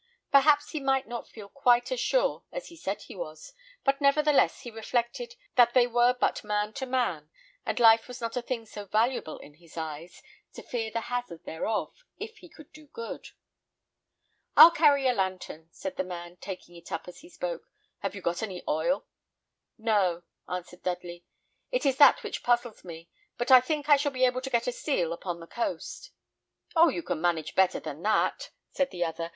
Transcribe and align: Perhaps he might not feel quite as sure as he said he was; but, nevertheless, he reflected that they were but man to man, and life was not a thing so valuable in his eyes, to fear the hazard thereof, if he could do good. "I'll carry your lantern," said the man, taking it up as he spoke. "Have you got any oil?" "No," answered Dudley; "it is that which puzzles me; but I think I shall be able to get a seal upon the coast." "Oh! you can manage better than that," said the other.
Perhaps 0.31 0.71
he 0.71 0.79
might 0.79 1.07
not 1.07 1.29
feel 1.29 1.47
quite 1.47 1.91
as 1.91 1.99
sure 1.99 2.43
as 2.51 2.69
he 2.69 2.75
said 2.75 3.03
he 3.03 3.15
was; 3.15 3.53
but, 3.83 4.01
nevertheless, 4.01 4.61
he 4.61 4.71
reflected 4.71 5.35
that 5.53 5.75
they 5.75 5.85
were 5.85 6.15
but 6.19 6.43
man 6.43 6.73
to 6.73 6.87
man, 6.87 7.29
and 7.67 7.79
life 7.79 8.07
was 8.07 8.19
not 8.19 8.35
a 8.35 8.41
thing 8.41 8.65
so 8.65 8.85
valuable 8.85 9.37
in 9.37 9.53
his 9.53 9.77
eyes, 9.77 10.23
to 10.53 10.63
fear 10.63 10.89
the 10.89 11.01
hazard 11.01 11.45
thereof, 11.45 12.03
if 12.17 12.39
he 12.39 12.49
could 12.49 12.71
do 12.73 12.87
good. 12.87 13.27
"I'll 14.57 14.71
carry 14.71 15.05
your 15.05 15.13
lantern," 15.13 15.67
said 15.71 15.97
the 15.97 16.03
man, 16.03 16.37
taking 16.37 16.75
it 16.75 16.91
up 16.91 17.07
as 17.07 17.19
he 17.19 17.29
spoke. 17.29 17.69
"Have 17.99 18.15
you 18.15 18.21
got 18.23 18.41
any 18.41 18.63
oil?" 18.67 19.05
"No," 19.77 20.23
answered 20.49 20.81
Dudley; 20.81 21.25
"it 21.69 21.85
is 21.85 21.97
that 21.97 22.23
which 22.23 22.41
puzzles 22.41 22.83
me; 22.83 23.07
but 23.37 23.51
I 23.51 23.61
think 23.61 23.87
I 23.87 23.97
shall 23.97 24.11
be 24.11 24.25
able 24.25 24.41
to 24.41 24.49
get 24.49 24.65
a 24.65 24.71
seal 24.71 25.13
upon 25.13 25.39
the 25.39 25.45
coast." 25.45 26.09
"Oh! 26.75 26.89
you 26.89 27.03
can 27.03 27.21
manage 27.21 27.53
better 27.53 27.79
than 27.79 28.01
that," 28.01 28.49
said 28.71 28.89
the 28.89 29.05
other. 29.05 29.29